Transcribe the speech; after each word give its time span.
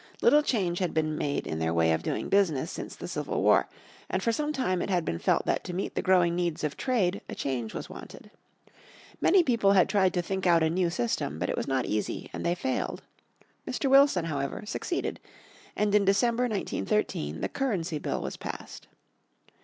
Little 0.23 0.41
change 0.41 0.79
had 0.79 0.95
been 0.95 1.15
made 1.15 1.45
in 1.45 1.59
their 1.59 1.75
way 1.75 1.91
of 1.93 2.01
doing 2.01 2.27
business 2.27 2.71
since 2.71 2.95
the 2.95 3.07
Civil 3.07 3.43
War, 3.43 3.67
and 4.09 4.23
for 4.23 4.31
some 4.31 4.51
time 4.51 4.81
it 4.81 4.89
had 4.89 5.05
been 5.05 5.19
felt 5.19 5.45
that 5.45 5.63
to 5.65 5.75
meet 5.75 5.93
the 5.93 6.01
growing 6.01 6.35
needs 6.35 6.63
of 6.63 6.75
trade 6.75 7.21
a 7.29 7.35
change 7.35 7.75
was 7.75 7.87
wanted. 7.87 8.31
Many 9.21 9.43
people 9.43 9.73
had 9.73 9.87
tried 9.87 10.15
to 10.15 10.23
think 10.23 10.47
out 10.47 10.63
a 10.63 10.71
new 10.71 10.89
system, 10.89 11.37
but 11.37 11.51
it 11.51 11.55
was 11.55 11.67
not 11.67 11.85
easy, 11.85 12.31
and 12.33 12.43
they 12.43 12.55
failed. 12.55 13.03
Mr. 13.67 13.91
Wilson, 13.91 14.25
however, 14.25 14.63
succeeded, 14.65 15.19
and 15.75 15.93
in 15.93 16.03
December, 16.03 16.45
1913, 16.47 17.41
the 17.41 17.47
Currency 17.47 17.99
Bill 17.99 18.21
was 18.21 18.37
passed. 18.37 18.87